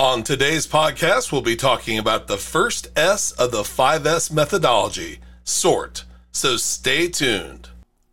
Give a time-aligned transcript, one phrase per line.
[0.00, 6.06] On today's podcast, we'll be talking about the first S of the 5S methodology sort.
[6.32, 7.68] So stay tuned.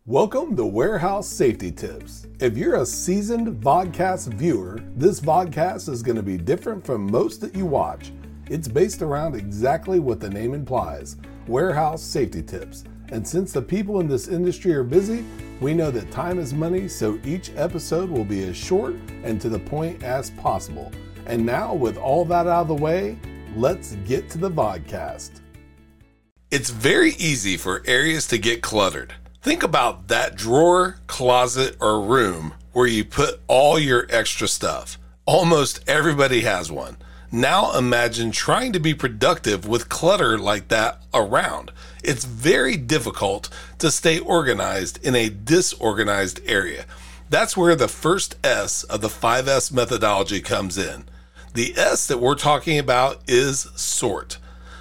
[0.05, 2.28] Welcome to Warehouse Safety Tips.
[2.42, 7.39] If you're a seasoned vodcast viewer, this vodcast is going to be different from most
[7.39, 8.11] that you watch.
[8.49, 11.15] It's based around exactly what the name implies
[11.47, 12.83] warehouse safety tips.
[13.13, 15.23] And since the people in this industry are busy,
[15.61, 19.47] we know that time is money, so each episode will be as short and to
[19.47, 20.91] the point as possible.
[21.28, 23.20] And now, with all that out of the way,
[23.56, 25.42] let's get to the vodcast.
[26.50, 29.14] It's very easy for areas to get cluttered.
[29.42, 34.98] Think about that drawer, closet, or room where you put all your extra stuff.
[35.25, 36.95] Almost everybody has one.
[37.30, 41.73] Now imagine trying to be productive with clutter like that around.
[42.02, 46.86] It's very difficult to stay organized in a disorganized area.
[47.30, 51.03] That's where the first S of the 5S methodology comes in.
[51.58, 54.38] The S that we're talking about is sort.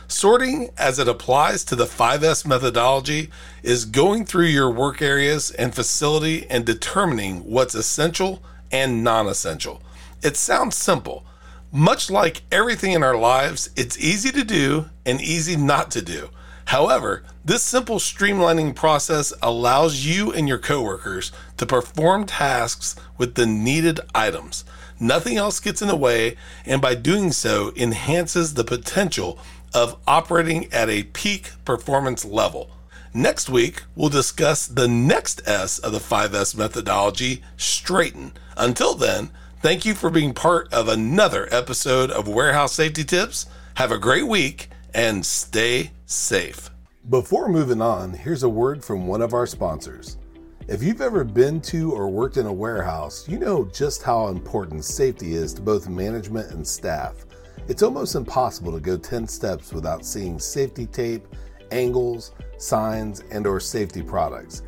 [0.09, 3.31] Sorting, as it applies to the 5S methodology,
[3.63, 9.81] is going through your work areas and facility and determining what's essential and non essential.
[10.23, 11.25] It sounds simple.
[11.73, 16.29] Much like everything in our lives, it's easy to do and easy not to do.
[16.67, 23.47] However, this simple streamlining process allows you and your coworkers to perform tasks with the
[23.47, 24.65] needed items.
[24.99, 29.39] Nothing else gets in the way, and by doing so, enhances the potential
[29.73, 32.71] of operating at a peak performance level.
[33.15, 38.33] Next week, we'll discuss the next S of the 5S methodology, straighten.
[38.57, 39.31] Until then,
[39.63, 43.47] thank you for being part of another episode of Warehouse Safety Tips.
[43.75, 46.71] Have a great week and stay safe.
[47.11, 50.17] Before moving on, here's a word from one of our sponsors.
[50.69, 54.87] If you've ever been to or worked in a warehouse, you know just how important
[54.87, 57.27] safety is to both management and staff.
[57.69, 61.27] It's almost impossible to go 10 steps without seeing safety tape,
[61.73, 64.63] angles, signs, and or safety products.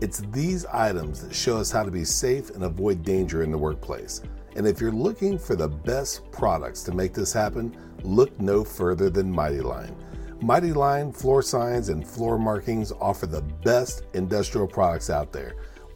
[0.00, 3.58] It's these items that show us how to be safe and avoid danger in the
[3.58, 4.22] workplace.
[4.56, 9.10] And if you're looking for the best products to make this happen, look no further
[9.10, 9.96] than Mighty Line.
[10.40, 15.56] Mighty Line floor signs and floor markings offer the best industrial products out there.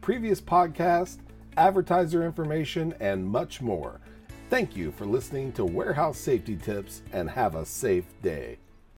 [0.00, 1.18] previous podcasts,
[1.56, 4.00] advertiser information, and much more.
[4.48, 8.58] Thank you for listening to Warehouse Safety Tips and have a safe day.